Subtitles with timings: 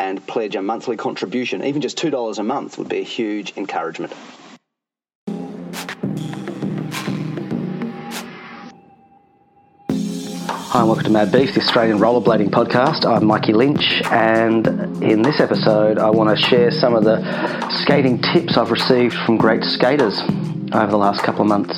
[0.00, 1.62] and pledge a monthly contribution.
[1.62, 4.14] Even just $2 a month would be a huge encouragement.
[10.72, 13.04] Hi, and welcome to Mad Beef, the Australian rollerblading podcast.
[13.04, 14.66] I'm Mikey Lynch, and
[15.02, 17.20] in this episode, I want to share some of the
[17.82, 20.18] skating tips I've received from great skaters
[20.72, 21.76] over the last couple of months.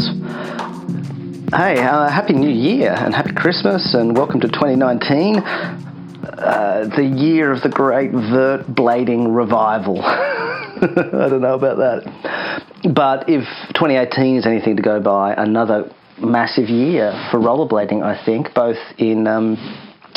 [1.57, 5.43] Hey, uh, Happy New Year and Happy Christmas, and welcome to 2019,
[6.43, 10.01] uh, the year of the great vert blading revival.
[10.03, 12.93] I don't know about that.
[12.95, 18.55] But if 2018 is anything to go by, another massive year for rollerblading, I think,
[18.55, 19.57] both in um,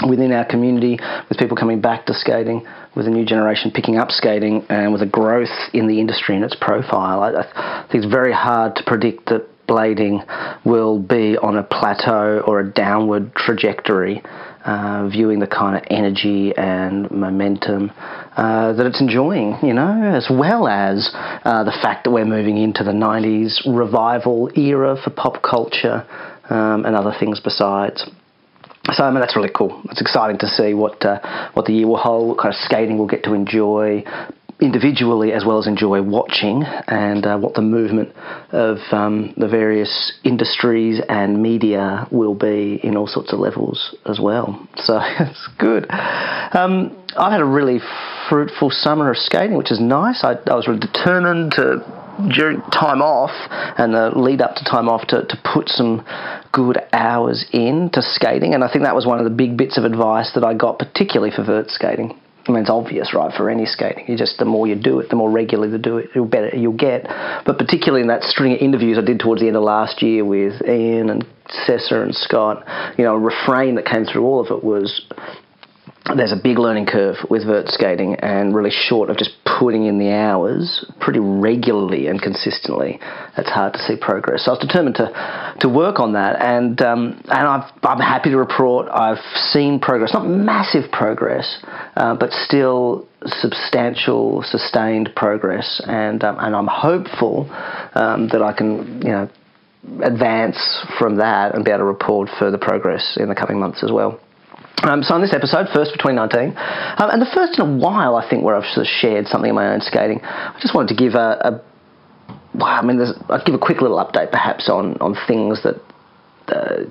[0.10, 2.66] within our community, with people coming back to skating,
[2.96, 6.44] with a new generation picking up skating, and with a growth in the industry and
[6.44, 7.22] its profile.
[7.22, 10.26] I, I think it's very hard to predict that blading
[10.66, 14.22] will be on a plateau or a downward trajectory
[14.66, 17.92] uh, viewing the kind of energy and momentum
[18.36, 21.12] uh, that it's enjoying, you know, as well as
[21.46, 26.06] uh, the fact that we're moving into the 90s revival era for pop culture
[26.50, 28.10] um, and other things besides.
[28.92, 29.82] So I mean that's really cool.
[29.90, 33.00] It's exciting to see what uh, what the year will hold, what kind of skating
[33.00, 34.04] we'll get to enjoy,
[34.62, 38.10] individually as well as enjoy watching and uh, what the movement
[38.52, 44.20] of um, the various industries and media will be in all sorts of levels as
[44.20, 44.68] well.
[44.78, 45.86] So it's good.
[45.92, 47.80] Um, I've had a really
[48.30, 50.24] fruitful summer of skating, which is nice.
[50.24, 52.04] I, I was really determined to
[52.34, 53.32] during time off
[53.78, 56.06] and the lead up to time off to, to put some
[56.54, 59.78] good hours in to skating and I think that was one of the big bits
[59.78, 63.50] of advice that I got particularly for vert skating I mean, it's obvious, right, for
[63.50, 64.06] any skating.
[64.08, 66.56] You just the more you do it, the more regularly you do it, the better
[66.56, 67.04] you'll get.
[67.46, 70.24] But particularly in that string of interviews I did towards the end of last year
[70.24, 71.26] with Ian and
[71.66, 72.64] Cesar and Scott,
[72.98, 75.02] you know, a refrain that came through all of it was
[76.14, 79.98] there's a big learning curve with vert skating and really short of just putting in
[79.98, 83.00] the hours pretty regularly and consistently.
[83.38, 84.46] It's hard to see progress.
[84.46, 88.30] So I was determined to to work on that and um, and I've, I'm happy
[88.30, 91.64] to report I've seen progress not massive progress
[91.96, 97.50] uh, but still substantial sustained progress and um, and I'm hopeful
[97.96, 99.30] um, that I can you know
[100.04, 100.58] advance
[101.00, 104.20] from that and be able to report further progress in the coming months as well
[104.84, 108.16] um, so on this episode, first for 2019, um, and the first in a while,
[108.16, 110.20] I think, where I've sort of shared something of my own skating.
[110.24, 111.62] I just wanted to give a, a
[112.54, 115.82] well, I mean, I'd give a quick little update, perhaps, on on things that.
[116.48, 116.86] Uh,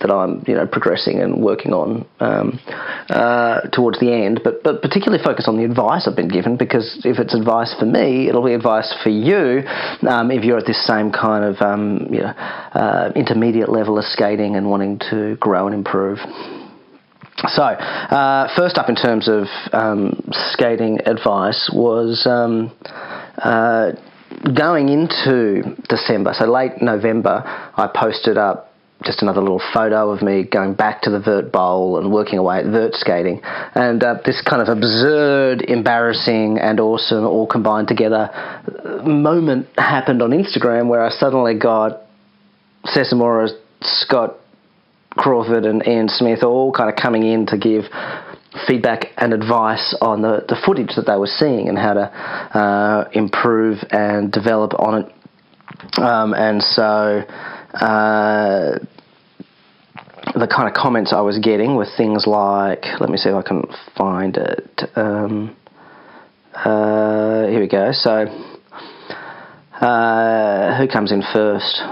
[0.00, 2.58] that I'm, you know, progressing and working on um,
[3.10, 7.02] uh, towards the end, but but particularly focus on the advice I've been given because
[7.04, 9.62] if it's advice for me, it'll be advice for you
[10.08, 14.04] um, if you're at this same kind of um, you know, uh, intermediate level of
[14.04, 16.18] skating and wanting to grow and improve.
[17.48, 20.20] So, uh, first up in terms of um,
[20.52, 22.70] skating advice was um,
[23.38, 23.92] uh,
[24.56, 28.72] going into December, so late November, I posted up
[29.04, 32.58] just another little photo of me going back to the vert bowl and working away
[32.58, 33.40] at vert skating.
[33.74, 38.28] And uh, this kind of absurd, embarrassing, and awesome, all combined together
[39.04, 42.02] moment happened on Instagram where I suddenly got
[42.84, 43.48] Cesar Mora,
[43.82, 44.36] Scott
[45.10, 47.84] Crawford and Ian Smith all kind of coming in to give
[48.66, 53.08] feedback and advice on the, the footage that they were seeing and how to uh,
[53.12, 55.12] improve and develop on it.
[55.98, 57.22] Um, and so
[57.74, 58.78] uh,
[60.34, 63.42] the kind of comments I was getting were things like, let me see if I
[63.42, 63.64] can
[63.96, 64.82] find it.
[64.96, 65.56] Um,
[66.54, 67.90] uh, here we go.
[67.92, 68.26] So,
[69.80, 71.82] uh, who comes in first?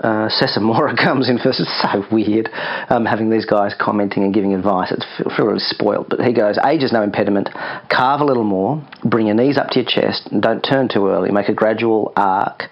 [0.00, 1.60] uh, Cesar Mora comes in first.
[1.60, 2.48] It's so weird
[2.88, 4.92] um, having these guys commenting and giving advice.
[4.92, 6.08] It's feel, feel really spoiled.
[6.08, 7.48] But he goes, age is no impediment.
[7.90, 8.86] Carve a little more.
[9.04, 10.28] Bring your knees up to your chest.
[10.30, 11.30] And don't turn too early.
[11.30, 12.64] Make a gradual arc.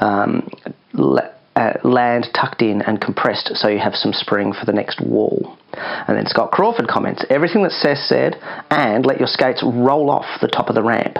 [0.00, 0.48] Um,
[1.54, 5.58] uh, land tucked in and compressed so you have some spring for the next wall.
[5.74, 8.36] And then Scott Crawford comments, everything that Seth said,
[8.70, 11.16] and let your skates roll off the top of the ramp.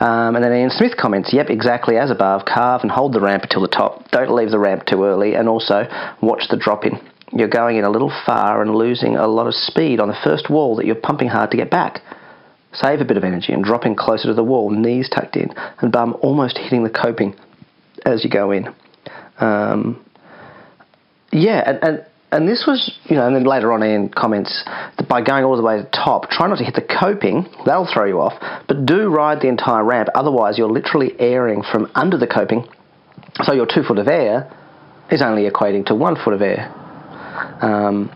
[0.00, 3.44] Um, and then Ian Smith comments, yep, exactly as above, carve and hold the ramp
[3.44, 4.10] until the top.
[4.10, 5.84] Don't leave the ramp too early, and also
[6.20, 6.98] watch the drop in.
[7.32, 10.48] You're going in a little far and losing a lot of speed on the first
[10.48, 12.02] wall that you're pumping hard to get back.
[12.72, 15.50] save a bit of energy and drop in closer to the wall, knees tucked in,
[15.80, 17.34] and bum almost hitting the coping
[18.04, 18.68] as you go in.
[19.40, 20.04] Um,
[21.32, 24.64] yeah, and, and and this was, you know, and then later on in comments,
[24.98, 27.46] that by going all the way to the top, try not to hit the coping,
[27.64, 28.34] that'll throw you off,
[28.68, 32.68] but do ride the entire ramp, otherwise you're literally airing from under the coping,
[33.42, 34.52] so your two foot of air
[35.10, 36.70] is only equating to one foot of air.
[37.62, 38.10] Um,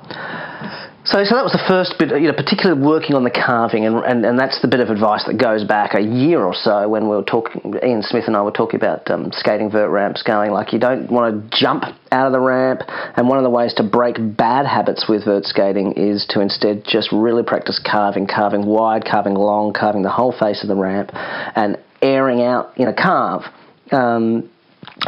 [1.04, 3.96] so, so that was the first bit, you know, particularly working on the carving, and,
[4.04, 7.08] and, and that's the bit of advice that goes back a year or so when
[7.10, 10.52] we were talking, Ian Smith and I were talking about um, skating vert ramps, going
[10.52, 11.82] like you don't want to jump
[12.12, 15.44] out of the ramp, and one of the ways to break bad habits with vert
[15.44, 20.30] skating is to instead just really practice carving, carving wide, carving long, carving the whole
[20.30, 21.10] face of the ramp,
[21.56, 23.42] and airing out in a carve.
[23.90, 24.51] Um,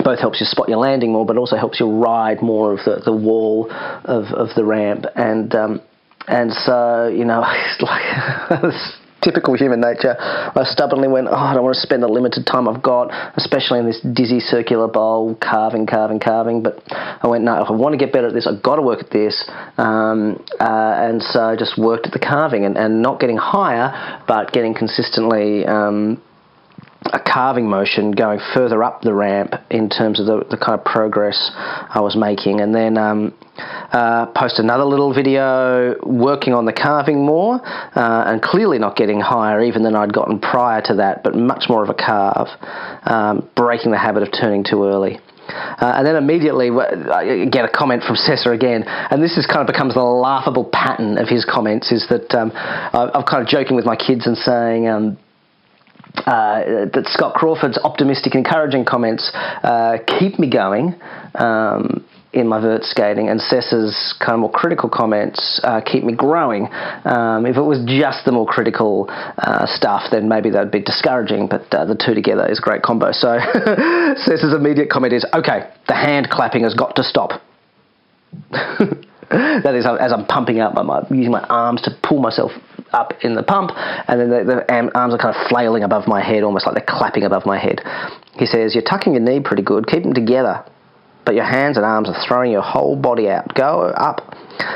[0.02, 3.02] both helps you spot your landing more, but also helps you ride more of the,
[3.04, 5.04] the wall of, of the ramp.
[5.14, 5.80] And um,
[6.26, 8.74] and so you know, it's like
[9.24, 10.16] typical human nature.
[10.18, 13.78] I stubbornly went, oh, I don't want to spend the limited time I've got, especially
[13.78, 16.62] in this dizzy circular bowl, carving, carving, carving.
[16.62, 18.82] But I went, no, if I want to get better at this, I've got to
[18.82, 19.48] work at this.
[19.78, 24.22] Um, uh, and so I just worked at the carving and, and not getting higher,
[24.28, 25.64] but getting consistently.
[25.64, 26.22] Um,
[27.12, 30.84] a carving motion going further up the ramp in terms of the, the kind of
[30.84, 36.72] progress I was making, and then um, uh, post another little video working on the
[36.72, 41.22] carving more, uh, and clearly not getting higher even than I'd gotten prior to that,
[41.22, 42.48] but much more of a carve,
[43.04, 45.18] um, breaking the habit of turning too early.
[45.46, 49.60] Uh, and then immediately I get a comment from Cesar again, and this is kind
[49.60, 51.92] of becomes the laughable pattern of his comments.
[51.92, 55.18] Is that um, I'm kind of joking with my kids and saying, um,
[56.16, 60.94] uh, that Scott Crawford's optimistic, encouraging comments uh, keep me going
[61.34, 66.14] um, in my vert skating, and Cesar's kind of more critical comments uh, keep me
[66.14, 66.66] growing.
[67.04, 71.48] Um, if it was just the more critical uh, stuff, then maybe that'd be discouraging,
[71.48, 73.12] but uh, the two together is a great combo.
[73.12, 73.38] So
[74.16, 77.42] Cesar's immediate comment is okay, the hand clapping has got to stop.
[79.30, 82.52] that is, as I'm pumping up, I'm using my arms to pull myself
[82.92, 86.22] up in the pump, and then the, the, arms are kind of flailing above my
[86.22, 87.80] head, almost like they're clapping above my head.
[88.38, 90.64] He says, You're tucking your knee pretty good, keep them together,
[91.24, 93.54] but your hands and arms are throwing your whole body out.
[93.54, 94.34] Go up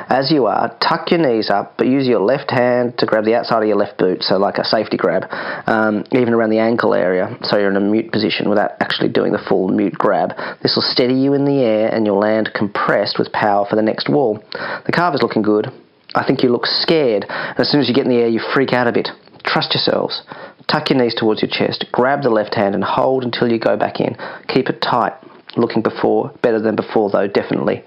[0.09, 3.35] as you are, tuck your knees up, but use your left hand to grab the
[3.35, 5.25] outside of your left boot, so like a safety grab,
[5.67, 9.33] um, even around the ankle area, so you're in a mute position without actually doing
[9.33, 10.31] the full mute grab.
[10.63, 13.83] This will steady you in the air and you'll land compressed with power for the
[13.83, 14.43] next wall.
[14.87, 15.69] The carve is looking good.
[16.15, 17.27] I think you look scared.
[17.29, 19.09] As soon as you get in the air, you freak out a bit.
[19.45, 20.23] Trust yourselves.
[20.67, 21.87] Tuck your knees towards your chest.
[21.93, 24.17] Grab the left hand and hold until you go back in.
[24.49, 25.13] Keep it tight.
[25.57, 27.85] Looking before, better than before though, definitely.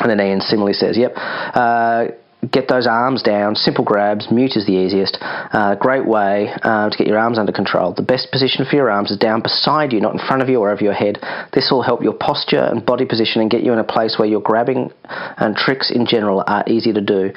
[0.00, 1.12] And then Ian similarly says, yep.
[1.16, 2.06] Uh,
[2.50, 3.54] get those arms down.
[3.54, 4.30] Simple grabs.
[4.30, 5.18] Mute is the easiest.
[5.20, 7.94] Uh, great way uh, to get your arms under control.
[7.94, 10.60] The best position for your arms is down beside you, not in front of you
[10.60, 11.18] or over your head.
[11.52, 14.28] This will help your posture and body position and get you in a place where
[14.28, 17.30] your grabbing and tricks in general are easy to do.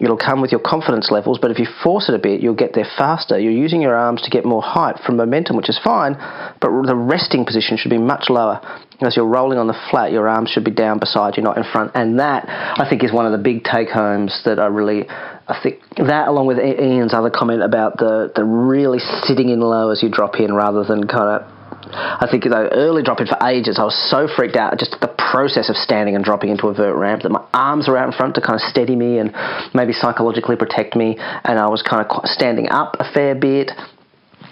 [0.00, 2.74] It'll come with your confidence levels, but if you force it a bit, you'll get
[2.74, 3.38] there faster.
[3.38, 6.14] You're using your arms to get more height from momentum, which is fine,
[6.60, 8.60] but the resting position should be much lower.
[9.00, 11.64] As you're rolling on the flat, your arms should be down beside you, not in
[11.64, 11.92] front.
[11.94, 15.58] And that, I think, is one of the big take homes that I really, I
[15.62, 20.02] think that, along with Ian's other comment about the, the really sitting in low as
[20.02, 21.53] you drop in rather than kind of
[21.92, 25.68] I think though early dropping for ages, I was so freaked out just the process
[25.68, 28.34] of standing and dropping into a vert ramp that my arms were out in front
[28.36, 29.34] to kind of steady me and
[29.74, 33.70] maybe psychologically protect me, and I was kind of standing up a fair bit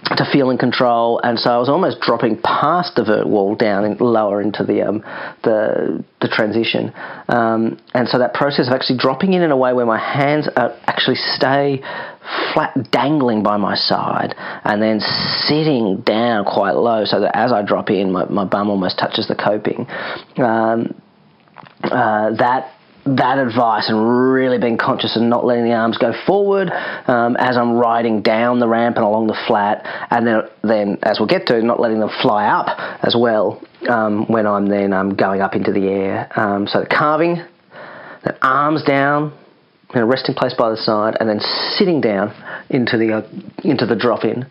[0.04, 3.84] to feel in control, and so I was almost dropping past the vert wall down
[3.84, 5.02] and lower into the um,
[5.44, 6.92] the the transition,
[7.28, 10.48] um, and so that process of actually dropping in in a way where my hands
[10.56, 11.80] are, actually stay
[12.52, 14.98] flat, dangling by my side, and then
[15.46, 19.28] sitting down quite low, so that as I drop in, my, my bum almost touches
[19.28, 19.86] the coping.
[20.36, 21.00] Um,
[21.84, 22.72] uh, that
[23.04, 27.56] that advice and really being conscious of not letting the arms go forward um, as
[27.56, 31.46] I'm riding down the ramp and along the flat, and then, then as we'll get
[31.48, 32.68] to, not letting them fly up
[33.02, 36.28] as well um, when I'm then um, going up into the air.
[36.38, 37.42] Um, so carving,
[38.22, 39.36] the arms down
[39.94, 41.40] in a resting place by the side, and then
[41.76, 42.32] sitting down
[42.70, 43.28] into the uh,
[43.64, 44.46] into the drop in.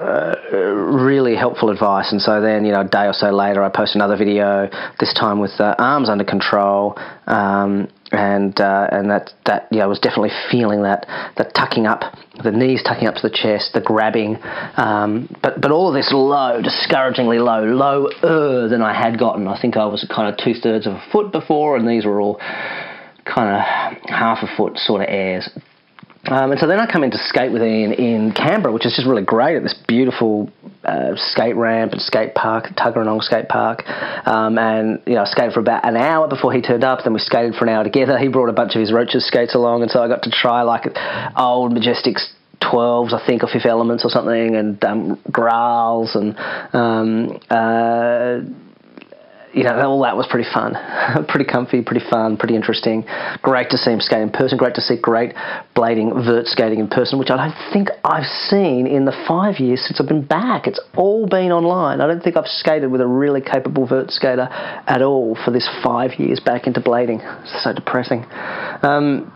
[0.00, 2.10] Uh, really helpful advice.
[2.10, 4.66] And so then, you know, a day or so later, I post another video.
[4.98, 9.86] This time with uh, arms under control, um, and uh, and that that yeah, I
[9.86, 11.04] was definitely feeling that
[11.36, 14.38] that tucking up, the knees tucking up to the chest, the grabbing,
[14.78, 19.46] um, but but all of this low, discouragingly low, lower than I had gotten.
[19.48, 22.22] I think I was kind of two thirds of a foot before, and these were
[22.22, 22.40] all
[23.26, 25.46] kind of half a foot sort of airs
[26.26, 28.94] Um, and so then I come in to skate with Ian in Canberra, which is
[28.94, 30.50] just really great at this beautiful
[30.84, 33.86] uh, skate ramp and skate park, Tuggeranong Skate Park.
[34.26, 37.00] Um, and, you know, I skated for about an hour before he turned up.
[37.04, 38.18] Then we skated for an hour together.
[38.18, 39.82] He brought a bunch of his Roces skates along.
[39.82, 40.84] And so I got to try like
[41.36, 42.28] old Majestics
[42.60, 46.36] 12s, I think, or Fifth Elements or something, and um, Grals and
[46.74, 48.40] um, uh,
[49.52, 50.74] you know, all that was pretty fun,
[51.28, 53.04] pretty comfy, pretty fun, pretty interesting.
[53.42, 54.58] Great to see him skate in person.
[54.58, 55.34] Great to see great
[55.76, 59.84] blading vert skating in person, which I don't think I've seen in the five years
[59.86, 60.66] since I've been back.
[60.66, 62.00] It's all been online.
[62.00, 65.68] I don't think I've skated with a really capable vert skater at all for this
[65.82, 67.18] five years back into blading.
[67.42, 68.24] It's so depressing.
[68.82, 69.32] Um,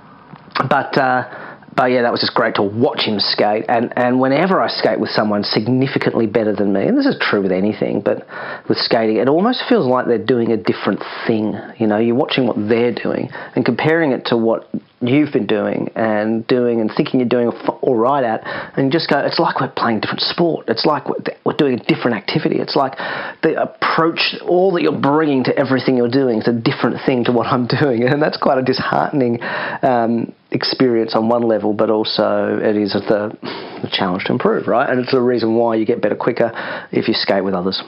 [0.69, 0.97] but.
[0.97, 1.44] Uh,
[1.77, 3.65] but yeah, that was just great to watch him skate.
[3.69, 7.43] And, and whenever I skate with someone significantly better than me, and this is true
[7.43, 8.27] with anything, but
[8.69, 11.55] with skating, it almost feels like they're doing a different thing.
[11.79, 15.91] You know, you're watching what they're doing and comparing it to what you've been doing
[15.97, 17.49] and doing and thinking you're doing
[17.83, 18.43] all right at,
[18.79, 20.69] and just go, it's like we're playing a different sport.
[20.69, 22.57] It's like we're, doing a different activity.
[22.59, 22.97] It's like
[23.43, 27.33] the approach, all that you're bringing to everything you're doing is a different thing to
[27.33, 28.03] what I'm doing.
[28.03, 29.41] And that's quite a disheartening
[29.83, 33.37] um, experience on one level, but also it is the,
[33.83, 34.89] the challenge to improve, right?
[34.89, 36.53] And it's the reason why you get better quicker
[36.93, 37.83] if you skate with others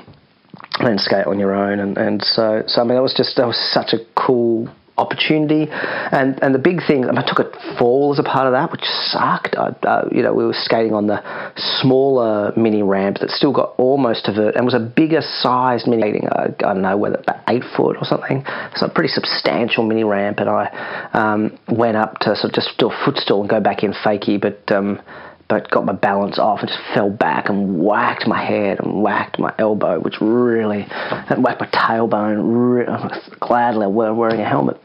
[0.80, 1.78] and skate on your own.
[1.78, 4.68] And, and so, so I mean, that was just that was such a cool
[4.98, 5.68] opportunity.
[5.70, 8.70] And and the big thing, I, I took a fall as a part of that,
[8.72, 9.56] which sucked.
[9.56, 11.22] I, uh, you know, we were skating on the
[11.80, 16.26] smaller mini ramp that still got almost to vert and was a bigger sized mini.
[16.26, 18.44] I, I don't know whether about eight foot or something.
[18.76, 22.78] So a pretty substantial mini ramp, and I um, went up to sort of just
[22.78, 24.70] do a footstall and go back in fakie, but.
[24.70, 25.00] Um,
[25.48, 29.38] but got my balance off and just fell back and whacked my head and whacked
[29.38, 32.40] my elbow, which really, and whacked my tailbone.
[32.44, 32.86] Really,
[33.40, 34.80] gladly wearing a helmet.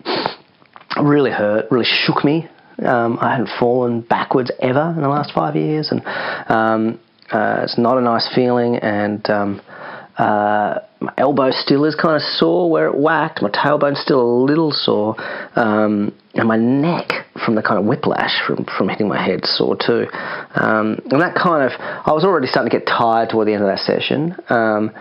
[1.02, 2.48] Really hurt, really shook me.
[2.86, 6.02] Um, I hadn't fallen backwards ever in the last five years, and
[6.50, 7.00] um,
[7.32, 8.76] uh, it's not a nice feeling.
[8.78, 9.62] And um,
[10.18, 13.42] uh, my elbow still is kind of sore where it whacked.
[13.42, 15.16] My tailbone's still a little sore,
[15.56, 19.76] um, and my neck from the kind of whiplash from, from hitting my head sore
[19.76, 20.06] too.
[20.56, 23.64] Um, and that kind of, I was already starting to get tired toward the end
[23.64, 24.36] of that session.
[24.50, 24.92] Um,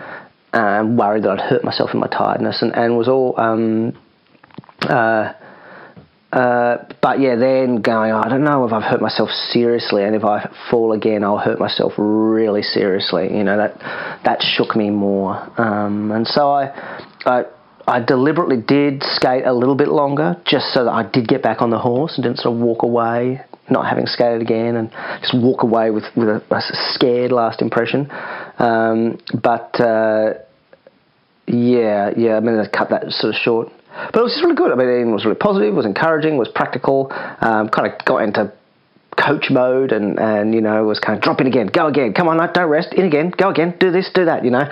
[0.53, 3.97] and worried that I'd hurt myself in my tiredness, and, and was all um,
[4.81, 5.33] uh,
[6.31, 10.23] uh, but yeah, then going, I don't know if I've hurt myself seriously, and if
[10.23, 13.35] I fall again, I'll hurt myself really seriously.
[13.35, 13.77] You know that
[14.23, 16.67] that shook me more, um, and so I,
[17.25, 17.43] I,
[17.87, 21.61] I deliberately did skate a little bit longer, just so that I did get back
[21.61, 25.33] on the horse and didn't sort of walk away, not having skated again, and just
[25.35, 26.61] walk away with with a, a
[26.93, 28.07] scared last impression.
[28.59, 30.33] Um, but uh,
[31.47, 33.69] yeah, yeah, I mean, I cut that sort of short.
[34.13, 34.71] But it was just really good.
[34.71, 37.11] I mean, it was really positive, was encouraging, was practical.
[37.11, 38.53] Um, kind of got into
[39.17, 42.27] coach mode and, and you know was kind of drop in again, go again, come
[42.27, 44.63] on, don't rest, in again, go again, do this, do that, you know,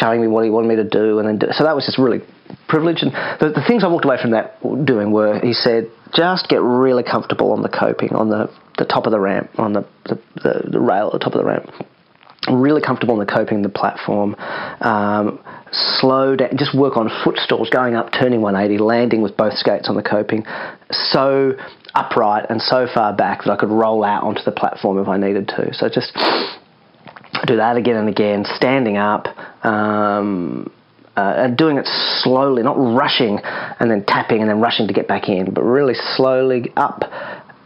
[0.00, 1.98] showing me what he wanted me to do, and then do, so that was just
[1.98, 2.20] really
[2.68, 3.02] privileged.
[3.02, 6.60] And the, the things I walked away from that doing were, he said, just get
[6.60, 10.20] really comfortable on the coping, on the, the top of the ramp, on the, the,
[10.36, 11.70] the, the rail at the top of the ramp.
[12.50, 14.34] Really comfortable in the coping, the platform.
[14.80, 19.88] Um, slow down, just work on footstalls, going up, turning 180, landing with both skates
[19.88, 20.46] on the coping,
[20.90, 21.52] so
[21.94, 25.16] upright and so far back that I could roll out onto the platform if I
[25.16, 25.74] needed to.
[25.74, 26.12] So just
[27.46, 29.26] do that again and again, standing up.
[29.64, 30.70] Um,
[31.16, 31.86] uh, and doing it
[32.22, 33.40] slowly, not rushing
[33.80, 37.00] and then tapping and then rushing to get back in, but really slowly up,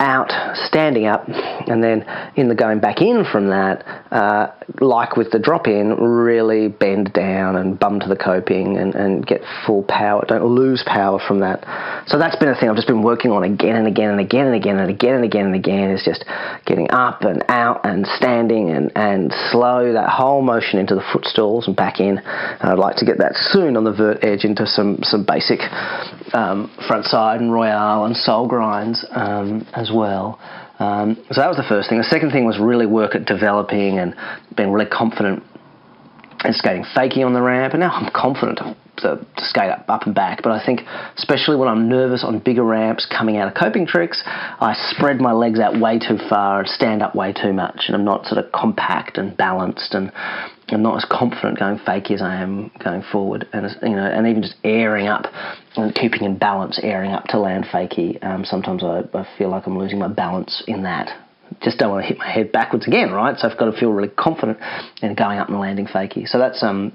[0.03, 0.31] out,
[0.67, 2.05] standing up, and then
[2.37, 4.49] in the going back in from that, uh,
[4.81, 9.27] like with the drop in, really bend down and bum to the coping and, and
[9.27, 10.25] get full power.
[10.27, 11.63] Don't lose power from that.
[12.09, 14.47] So that's been a thing I've just been working on again and again and again
[14.47, 16.25] and again and again and again and again is just
[16.67, 21.69] getting up and out and standing and, and slow that whole motion into the footstalls
[21.69, 22.19] and back in.
[22.19, 25.61] And I'd like to get that soon on the vert edge into some, some basic
[26.35, 30.39] um, front side and royale and soul grinds um, as well.
[30.79, 31.99] Um, so that was the first thing.
[31.99, 34.15] The second thing was really work at developing and
[34.57, 35.43] being really confident
[36.45, 37.75] in skating fakie on the ramp.
[37.75, 40.43] And now I'm confident to, to, to skate up, up and back.
[40.43, 40.81] But I think,
[41.17, 45.33] especially when I'm nervous on bigger ramps coming out of coping tricks, I spread my
[45.33, 47.85] legs out way too far and stand up way too much.
[47.87, 50.11] And I'm not sort of compact and balanced and
[50.73, 54.27] I'm not as confident going fakie as I am going forward, and you know, and
[54.27, 55.27] even just airing up
[55.77, 58.23] and keeping in balance, airing up to land fakie.
[58.25, 61.11] Um, sometimes I, I feel like I'm losing my balance in that.
[61.63, 63.39] Just don't want to hit my head backwards again, right?
[63.39, 64.59] So I've got to feel really confident
[65.03, 66.27] in going up and landing fakie.
[66.27, 66.93] So that's um,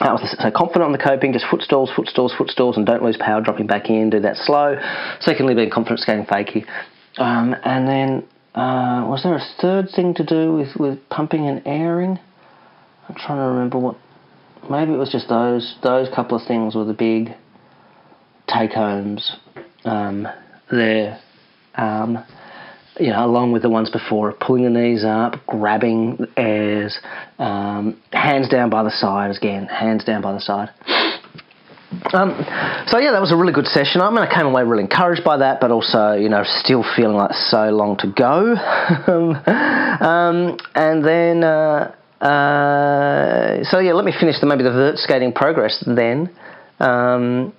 [0.00, 3.40] that was so confident on the coping, just footstalls, footstalls, footstalls, and don't lose power
[3.42, 4.10] dropping back in.
[4.10, 4.76] Do that slow.
[5.20, 6.66] Secondly, being confident skating fakie,
[7.18, 11.62] um, and then uh, was there a third thing to do with, with pumping and
[11.66, 12.18] airing?
[13.12, 13.96] I'm trying to remember what.
[14.70, 17.34] Maybe it was just those those couple of things were the big
[18.48, 19.36] take homes
[19.84, 20.26] um,
[20.70, 21.20] there.
[21.74, 22.24] Um,
[22.98, 26.98] you know, along with the ones before, pulling the knees up, grabbing airs,
[27.38, 30.70] um, hands down by the side again, hands down by the side.
[32.14, 32.30] Um,
[32.86, 34.00] so yeah, that was a really good session.
[34.00, 37.16] I mean, I came away really encouraged by that, but also, you know, still feeling
[37.16, 38.54] like so long to go.
[40.06, 45.32] um, and then, uh, uh, so yeah, let me finish the, maybe the vert skating
[45.32, 46.30] progress then,
[46.78, 47.52] um,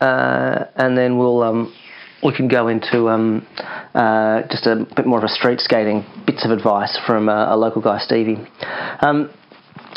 [0.00, 1.72] uh, and then we'll um,
[2.22, 3.46] we can go into um,
[3.94, 7.56] uh, just a bit more of a street skating bits of advice from a, a
[7.56, 8.38] local guy, Stevie.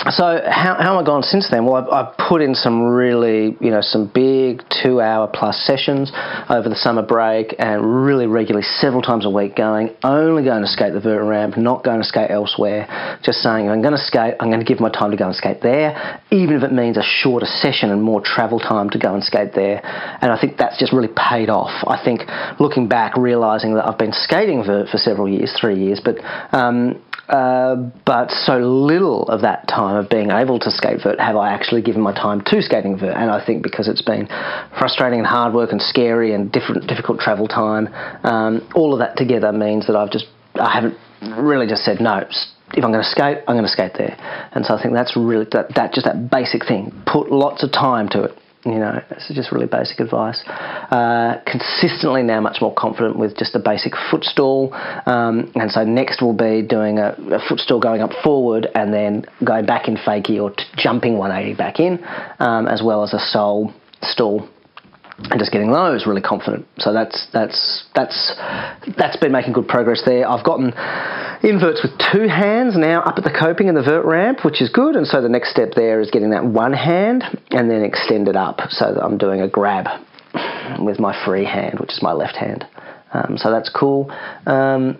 [0.10, 1.65] So how, how have I gone since then?
[1.65, 6.12] Well, I've, I've, put in some really, you know, some big two-hour plus sessions
[6.50, 10.67] over the summer break, and really regularly, several times a week, going only going to
[10.67, 12.88] skate the vert ramp, not going to skate elsewhere.
[13.22, 14.36] Just saying, I'm going to skate.
[14.39, 16.98] I'm going to give my time to go and skate there, even if it means
[16.98, 19.86] a shorter session and more travel time to go and skate there.
[20.22, 21.84] And I think that's just really paid off.
[21.86, 22.22] I think
[22.60, 26.15] looking back, realizing that I've been skating vert for several years, three years, but
[26.55, 27.75] um, uh,
[28.05, 31.81] but so little of that time of being able to skate vert have I actually
[31.81, 33.15] given my time to skating vert.
[33.15, 34.27] And I think because it's been
[34.77, 37.87] frustrating and hard work and scary and different, difficult travel time,
[38.23, 40.25] um, all of that together means that I've just
[40.55, 40.97] I haven't
[41.39, 42.23] really just said no.
[42.73, 44.15] If I'm going to skate, I'm going to skate there.
[44.53, 46.91] And so I think that's really that, that just that basic thing.
[47.05, 48.37] Put lots of time to it.
[48.65, 50.41] You know, it's just really basic advice.
[50.47, 54.71] Uh, consistently now much more confident with just a basic footstall.
[55.05, 59.25] Um, and so next will be doing a, a footstall going up forward and then
[59.43, 62.03] going back in fakie or t- jumping 180 back in,
[62.39, 64.47] um, as well as a soul stall
[65.29, 66.65] and just getting those really confident.
[66.79, 68.35] So that's that's that's
[68.97, 70.27] that's been making good progress there.
[70.27, 70.73] I've gotten
[71.43, 74.69] inverts with two hands now up at the coping and the vert ramp, which is
[74.69, 74.95] good.
[74.95, 78.35] And so the next step there is getting that one hand and then extend it
[78.35, 79.87] up so that I'm doing a grab
[80.79, 82.65] with my free hand, which is my left hand.
[83.13, 84.09] Um, so that's cool.
[84.46, 84.98] Um,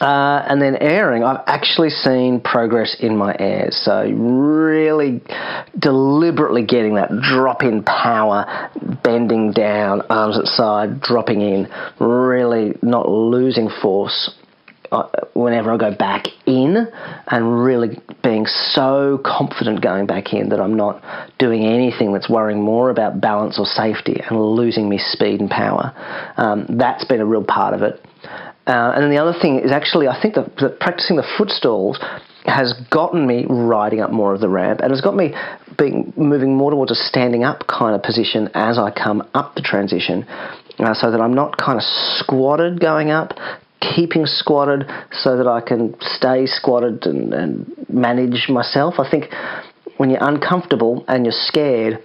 [0.00, 3.80] uh, and then airing, I've actually seen progress in my airs.
[3.84, 5.20] So, really
[5.78, 8.70] deliberately getting that drop in power,
[9.02, 11.68] bending down, arms at side, dropping in,
[12.00, 14.34] really not losing force
[14.94, 16.86] uh, whenever I go back in
[17.26, 21.02] and really being so confident going back in that I'm not
[21.38, 25.92] doing anything that's worrying more about balance or safety and losing me speed and power.
[26.36, 28.00] Um, that's been a real part of it.
[28.66, 32.00] Uh, and then the other thing is actually, I think that, practicing the footstalls
[32.46, 35.34] has gotten me riding up more of the ramp and has got me
[35.78, 39.62] being moving more towards a standing up kind of position as I come up the
[39.62, 40.24] transition,
[40.78, 43.32] uh, so that I'm not kind of squatted going up,
[43.80, 48.94] keeping squatted so that I can stay squatted and, and manage myself.
[48.98, 49.26] I think
[49.98, 52.02] when you're uncomfortable and you're scared,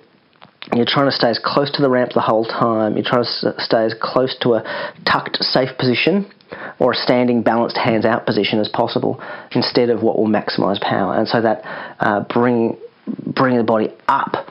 [0.73, 2.95] you're trying to stay as close to the ramp the whole time.
[2.95, 6.29] You're trying to stay as close to a tucked, safe position
[6.79, 11.13] or a standing, balanced, hands out position as possible instead of what will maximize power.
[11.13, 11.61] And so that
[11.99, 12.77] uh, bring
[13.25, 14.47] bring the body up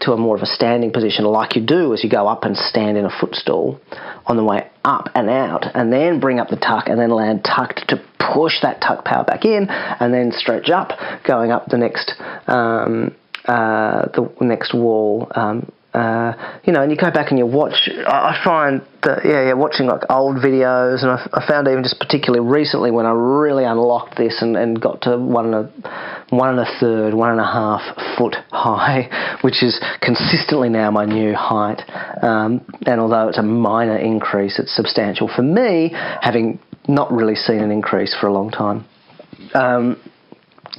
[0.00, 2.56] to a more of a standing position, like you do as you go up and
[2.56, 3.80] stand in a footstall
[4.26, 7.44] on the way up and out, and then bring up the tuck and then land
[7.44, 7.96] tucked to
[8.34, 10.92] push that tuck power back in, and then stretch up,
[11.26, 12.12] going up the next
[12.46, 13.14] um,
[13.46, 17.88] uh, the next wall um, uh, you know, and you go back and you watch.
[18.06, 21.98] I find that yeah, yeah, watching like old videos, and I, I, found even just
[21.98, 26.50] particularly recently when I really unlocked this and, and got to one and a one
[26.50, 27.80] and a third, one and a half
[28.18, 31.80] foot high, which is consistently now my new height.
[32.22, 37.60] Um, and although it's a minor increase, it's substantial for me, having not really seen
[37.60, 38.84] an increase for a long time.
[39.54, 40.00] Um,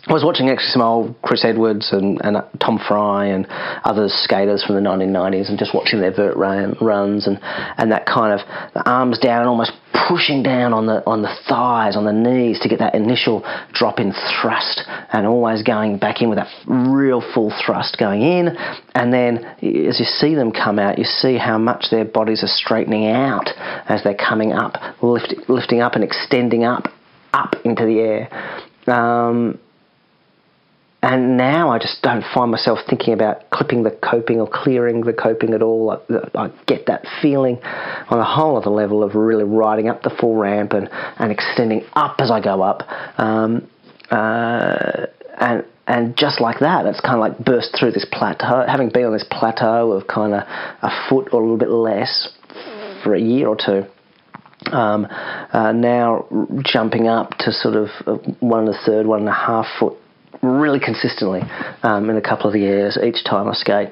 [0.09, 3.45] I was watching actually some old Chris Edwards and, and Tom Fry and
[3.83, 7.37] other skaters from the 1990s and just watching their vert run, runs and,
[7.77, 9.71] and that kind of the arms down and almost
[10.09, 13.99] pushing down on the on the thighs, on the knees to get that initial drop
[13.99, 14.81] in thrust
[15.13, 18.47] and always going back in with that real full thrust going in.
[18.95, 22.47] And then as you see them come out, you see how much their bodies are
[22.47, 23.47] straightening out
[23.87, 26.87] as they're coming up, lift, lifting up and extending up,
[27.31, 28.91] up into the air.
[28.91, 29.59] Um,
[31.01, 35.13] and now I just don't find myself thinking about clipping the coping or clearing the
[35.13, 35.91] coping at all.
[35.91, 40.09] I, I get that feeling on a whole other level of really riding up the
[40.09, 42.83] full ramp and, and extending up as I go up.
[43.17, 43.69] Um,
[44.11, 45.05] uh,
[45.39, 48.65] and and just like that, it's kind of like burst through this plateau.
[48.67, 50.43] Having been on this plateau of kind of
[50.81, 52.29] a foot or a little bit less
[53.03, 53.85] for a year or two,
[54.71, 55.07] Um,
[55.53, 56.27] uh, now
[56.63, 59.97] jumping up to sort of uh, one and a third, one and a half foot
[60.41, 61.41] really consistently
[61.83, 63.89] um, in a couple of years each time I skate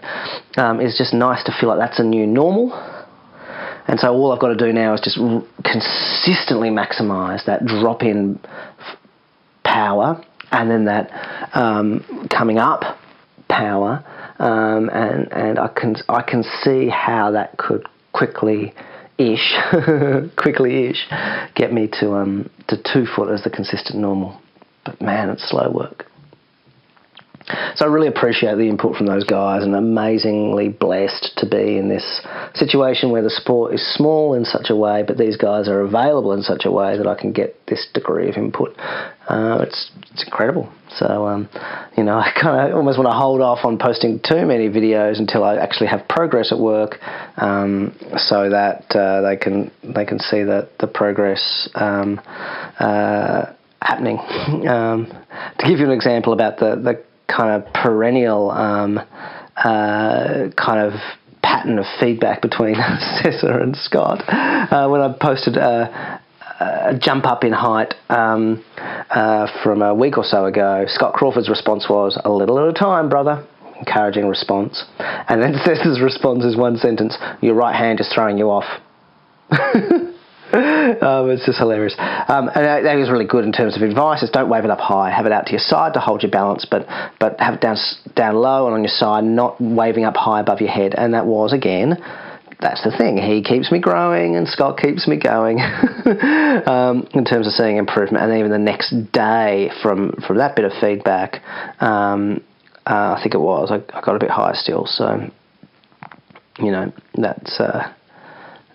[0.57, 2.71] um, is just nice to feel like that's a new normal.
[3.87, 8.03] And so all I've got to do now is just r- consistently maximise that drop
[8.03, 8.97] in f-
[9.63, 11.09] power and then that
[11.53, 12.97] um, coming up
[13.49, 14.03] power,
[14.39, 18.73] um, and and I can I can see how that could quickly
[19.17, 19.55] ish
[20.37, 21.07] quickly ish
[21.55, 24.39] get me to um to two foot as the consistent normal.
[24.85, 26.05] But man, it's slow work.
[27.75, 31.87] So I really appreciate the input from those guys and amazingly blessed to be in
[31.87, 32.21] this
[32.55, 36.33] situation where the sport is small in such a way, but these guys are available
[36.33, 38.75] in such a way that I can get this degree of input.
[39.29, 40.69] Uh, it's, it's incredible.
[40.89, 41.49] So, um,
[41.95, 45.19] you know, I kind of almost want to hold off on posting too many videos
[45.19, 46.99] until I actually have progress at work,
[47.37, 52.19] um, so that uh, they can they can see that the progress um,
[52.79, 54.17] uh, happening.
[54.67, 55.07] Um,
[55.59, 58.99] to give you an example about the the kind of perennial um,
[59.57, 60.93] uh, kind of
[61.41, 62.75] pattern of feedback between
[63.21, 64.23] Cesar and Scott.
[64.27, 66.21] Uh, when I posted a,
[66.59, 71.49] a, jump up in height um, uh, from a week or so ago, Scott Crawford's
[71.49, 73.45] response was, A little at a time, brother.
[73.79, 74.83] Encouraging response.
[74.99, 78.65] And then Cesar's response is one sentence Your right hand is throwing you off.
[80.53, 81.95] um, it's just hilarious.
[81.99, 84.23] Um, and that, that was really good in terms of advice.
[84.23, 85.11] Is don't wave it up high.
[85.11, 86.87] Have it out to your side to hold your balance, but
[87.19, 87.75] but have it down
[88.15, 90.95] down low and on your side, not waving up high above your head.
[90.97, 91.97] And that was again.
[92.59, 93.17] That's the thing.
[93.17, 95.59] He keeps me growing, and Scott keeps me going
[96.65, 98.23] um, in terms of seeing improvement.
[98.23, 101.43] And even the next day, from from that bit of feedback,
[101.81, 102.41] um,
[102.87, 104.87] uh, I think it was I, I, got a bit higher still.
[104.87, 105.29] So,
[106.57, 107.93] you know, that's uh,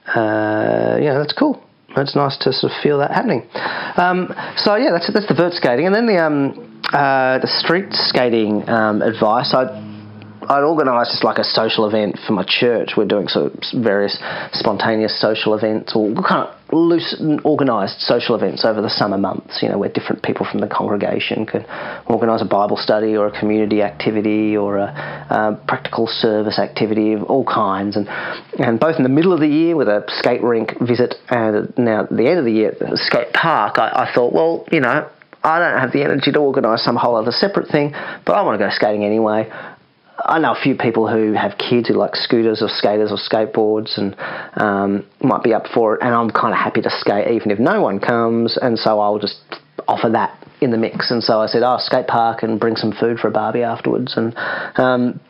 [0.07, 1.63] uh, yeah, that's cool.
[1.97, 3.47] It's nice to sort of feel that happening.
[3.97, 7.93] Um, so yeah, that's that's the vert skating, and then the um, uh, the street
[7.93, 9.53] skating um, advice.
[9.55, 9.92] I
[10.49, 12.93] I'd organised just like a social event for my church.
[12.97, 14.19] We're doing sort of various
[14.53, 19.69] spontaneous social events or kind of loose organised social events over the summer months, you
[19.69, 21.67] know, where different people from the congregation could
[22.07, 24.89] organise a Bible study or a community activity or a,
[25.31, 27.97] a, practical service activity of all kinds.
[27.97, 28.09] And,
[28.59, 32.05] and both in the middle of the year with a skate rink visit and now
[32.05, 34.81] at the end of the year at the skate park, I, I thought, well, you
[34.81, 35.09] know,
[35.45, 37.93] I don't have the energy to organise some whole other separate thing,
[38.25, 39.51] but I want to go skating anyway.
[40.19, 43.99] I know a few people who have kids who like scooters or skaters or skateboards
[43.99, 44.17] and
[44.61, 47.59] um, might be up for it, and I'm kind of happy to skate even if
[47.59, 49.41] no one comes, and so I'll just
[49.89, 51.11] offer that in the mix.
[51.11, 54.17] And so I said, "Oh, skate park and bring some food for a barbie afterwards."
[54.17, 54.37] And
[54.77, 55.21] um,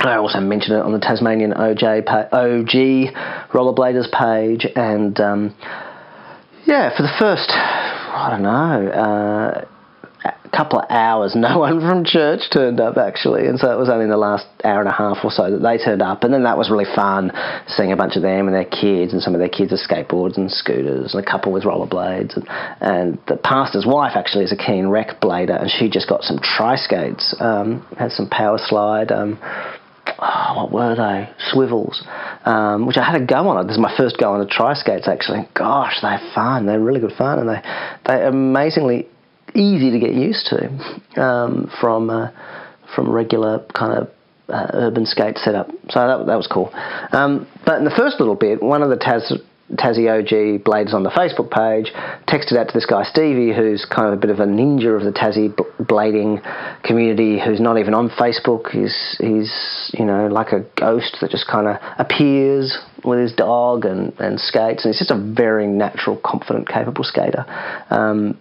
[0.00, 5.54] I also mentioned it on the Tasmanian OJ OG rollerbladers page, and um,
[6.66, 8.90] yeah, for the first, I don't know.
[8.90, 9.64] Uh,
[10.56, 14.04] couple of hours, no one from church turned up actually, and so it was only
[14.04, 16.44] in the last hour and a half or so that they turned up, and then
[16.44, 17.30] that was really fun,
[17.68, 20.36] seeing a bunch of them and their kids, and some of their kids are skateboards
[20.36, 22.48] and scooters, and a couple with rollerblades, and,
[22.80, 26.38] and the pastor's wife actually is a keen rec blader, and she just got some
[26.42, 29.12] tri skates, um, had some power slide.
[29.12, 29.38] Um,
[30.18, 31.28] oh, what were they?
[31.50, 32.02] Swivels,
[32.44, 33.66] um, which I had a go on.
[33.66, 35.48] This is my first go on the tri skates actually.
[35.54, 36.66] Gosh, they're fun.
[36.66, 37.62] They're really good fun, and they
[38.06, 39.08] they amazingly
[39.54, 42.30] easy to get used to um, from uh,
[42.94, 44.10] from regular kind of
[44.48, 45.68] uh, urban skate setup.
[45.90, 46.70] So that that was cool.
[47.12, 49.32] Um, but in the first little bit, one of the Taz.
[49.74, 51.92] Tassie OG Blades on the Facebook page
[52.28, 55.02] texted out to this guy Stevie, who's kind of a bit of a ninja of
[55.02, 56.40] the Tassie blading
[56.84, 58.70] community, who's not even on Facebook.
[58.70, 63.84] He's he's you know like a ghost that just kind of appears with his dog
[63.84, 67.44] and, and skates, and he's just a very natural, confident, capable skater.
[67.90, 68.38] Um,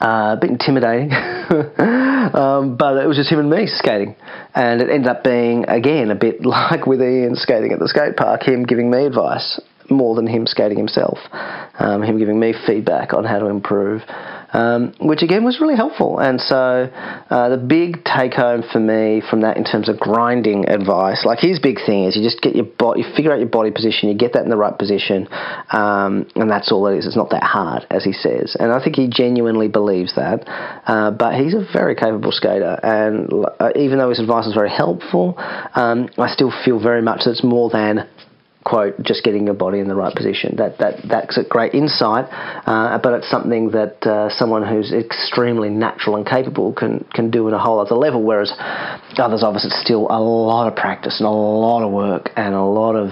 [0.00, 1.12] uh, a bit intimidating,
[2.34, 4.16] um, but it was just him and me skating,
[4.54, 8.16] and it ended up being again a bit like with Ian skating at the skate
[8.16, 11.18] park, him giving me advice more than him skating himself,
[11.78, 14.02] um, him giving me feedback on how to improve
[14.52, 16.18] um, which again was really helpful.
[16.18, 16.90] And so
[17.30, 21.38] uh, the big take home for me from that in terms of grinding advice, like
[21.40, 24.08] his big thing is you just get your body, you figure out your body position,
[24.08, 25.28] you get that in the right position,
[25.70, 27.06] um, and that's all it is.
[27.06, 28.56] It's not that hard, as he says.
[28.58, 30.44] And I think he genuinely believes that.
[30.86, 34.70] Uh, but he's a very capable skater, and uh, even though his advice is very
[34.70, 35.34] helpful,
[35.74, 38.08] um, I still feel very much that it's more than
[38.64, 40.56] quote just getting your body in the right position.
[40.56, 42.26] That that that's a great insight,
[42.66, 47.48] uh, but it's something that uh, someone who's extremely natural and capable can can do
[47.48, 48.22] at a whole other level.
[48.22, 48.52] Whereas
[49.18, 52.62] others us, it's still a lot of practice and a lot of work and a
[52.62, 53.10] lot of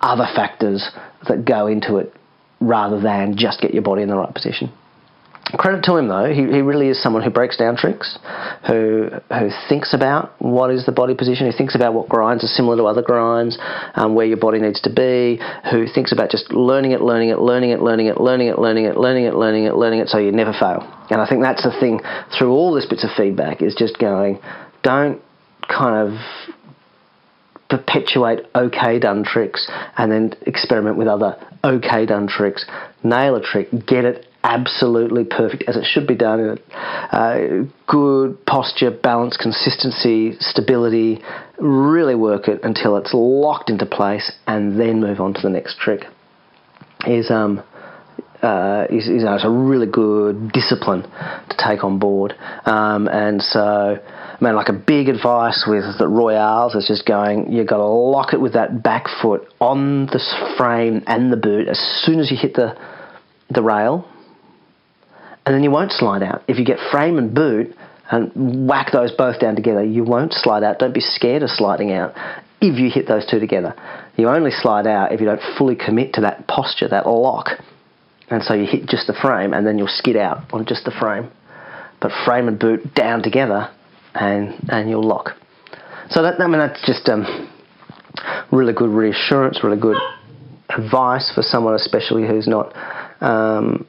[0.00, 0.90] other factors
[1.28, 2.14] that go into it
[2.60, 4.72] rather than just get your body in the right position.
[5.56, 8.18] Credit to him though, he, he really is someone who breaks down tricks,
[8.66, 12.48] who who thinks about what is the body position, who thinks about what grinds are
[12.48, 13.58] similar to other grinds,
[13.94, 17.38] um, where your body needs to be, who thinks about just learning it, learning it,
[17.38, 20.18] learning it, learning it, learning it, learning it, learning it, learning it, learning it, so
[20.18, 20.80] you never fail.
[21.10, 22.00] And I think that's the thing
[22.38, 24.40] through all this bits of feedback is just going,
[24.82, 25.20] don't
[25.68, 26.18] kind of
[27.68, 32.66] perpetuate okay done tricks and then experiment with other okay done tricks.
[33.02, 36.58] Nail a trick, get it absolutely perfect as it should be done.
[36.72, 41.22] Uh, good posture, balance, consistency, stability.
[41.58, 45.78] Really work it until it's locked into place and then move on to the next
[45.78, 46.04] trick.
[47.06, 47.62] Is um,
[48.42, 52.34] uh, is, is uh, a really good discipline to take on board.
[52.66, 53.98] Um, and so,
[54.40, 58.34] man, like a big advice with the Royales is just going, you've got to lock
[58.34, 60.20] it with that back foot on the
[60.58, 62.76] frame and the boot as soon as you hit the,
[63.50, 64.08] the rail,
[65.44, 66.42] and then you won't slide out.
[66.48, 67.74] If you get frame and boot
[68.10, 70.78] and whack those both down together, you won't slide out.
[70.78, 72.14] Don't be scared of sliding out
[72.60, 73.74] if you hit those two together.
[74.16, 77.58] You only slide out if you don't fully commit to that posture, that lock
[78.32, 80.90] and so you hit just the frame and then you'll skid out on just the
[80.90, 81.30] frame.
[82.00, 83.70] But frame and boot down together
[84.14, 85.36] and and you'll lock.
[86.08, 87.50] So that I mean that's just um,
[88.50, 89.98] really good reassurance, really good
[90.70, 92.74] advice for someone especially who's not
[93.20, 93.86] um,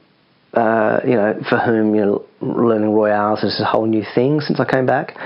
[0.54, 4.60] uh, you know, for whom you know learning Royales is a whole new thing since
[4.60, 5.16] I came back.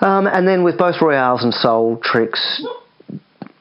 [0.00, 2.62] Um, and then with both Royales and Soul tricks,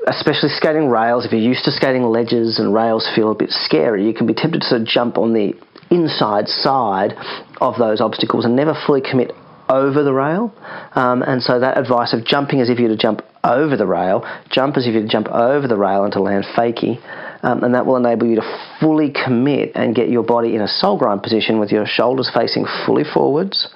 [0.08, 4.06] especially skating rails, if you're used to skating ledges and rails feel a bit scary,
[4.06, 5.54] you can be tempted to jump on the
[5.90, 7.14] inside side
[7.62, 9.32] of those obstacles and never fully commit
[9.70, 10.54] over the rail.
[10.96, 13.86] Um, and so that advice of jumping as if you were to jump over the
[13.86, 17.00] rail, jump as if you were to jump over the rail and to land fakie,
[17.44, 20.68] um, and that will enable you to fully commit and get your body in a
[20.68, 23.68] soul grind position with your shoulders facing fully forwards,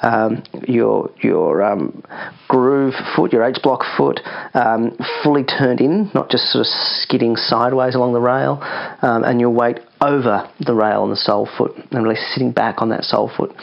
[0.00, 2.02] um, your your um,
[2.48, 4.20] groove foot, your H block foot,
[4.54, 6.66] um, fully turned in, not just sort of
[7.02, 8.58] skidding sideways along the rail,
[9.02, 12.80] um, and your weight over the rail on the sole foot, and really sitting back
[12.80, 13.54] on that sole foot.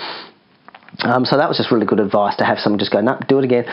[1.03, 3.37] Um, so that was just really good advice to have someone just go, no, do
[3.37, 3.65] it again,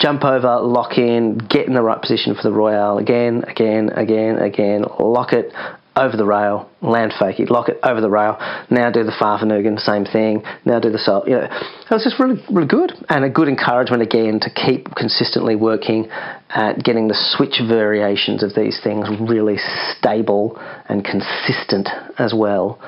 [0.00, 4.38] jump over, lock in, get in the right position for the Royale again, again, again,
[4.38, 5.52] again, lock it
[5.96, 8.36] over the rail, land fakie, lock it over the rail.
[8.70, 10.42] Now do the Fahrvergnügen, same thing.
[10.64, 11.26] Now do the salt.
[11.28, 14.94] You know, it was just really, really good and a good encouragement again to keep
[14.94, 16.08] consistently working
[16.48, 19.56] at getting the switch variations of these things really
[19.96, 20.56] stable
[20.88, 22.78] and consistent as well.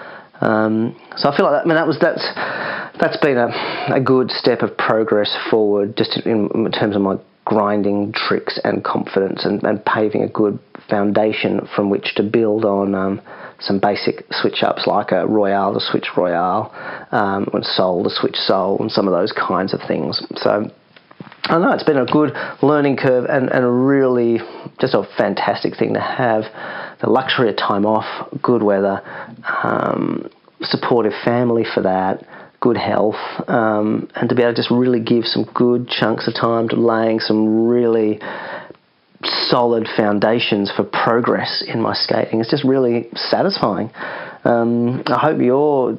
[0.40, 1.64] Um, so I feel like that.
[1.64, 2.25] I mean, that was that's
[3.00, 7.16] that's been a, a good step of progress forward, just in, in terms of my
[7.44, 12.94] grinding tricks and confidence, and, and, paving a good foundation from which to build on.
[12.94, 13.20] Um,
[13.59, 16.72] some basic switch ups like a Royale to switch Royale,
[17.12, 20.20] um, and Soul switch Soul, and some of those kinds of things.
[20.37, 20.68] So
[21.44, 24.38] I know it's been a good learning curve and, and a really
[24.81, 26.44] just a fantastic thing to have
[27.00, 29.00] the luxury of time off, good weather,
[29.62, 30.28] um,
[30.61, 32.24] supportive family for that,
[32.62, 36.35] good health, um, and to be able to just really give some good chunks of
[36.35, 38.20] time to laying some really
[39.25, 42.40] solid foundations for progress in my skating.
[42.40, 43.90] It's just really satisfying.
[44.44, 45.92] Um, I hope your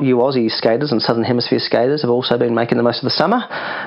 [0.00, 3.10] you Aussie skaters and Southern Hemisphere skaters have also been making the most of the
[3.10, 3.40] summer,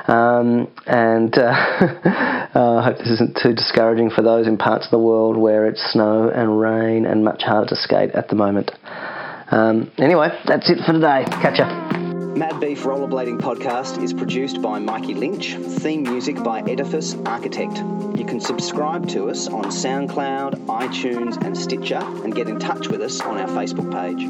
[0.08, 1.42] um, and uh,
[2.56, 5.68] uh, I hope this isn't too discouraging for those in parts of the world where
[5.68, 8.72] it's snow and rain and much harder to skate at the moment.
[9.50, 11.26] Um, anyway, that's it for today.
[11.42, 12.03] Catch ya.
[12.36, 17.78] Mad Beef Rollerblading Podcast is produced by Mikey Lynch, theme music by Edifice Architect.
[18.18, 23.04] You can subscribe to us on SoundCloud, iTunes, and Stitcher, and get in touch with
[23.04, 24.28] us on our Facebook page.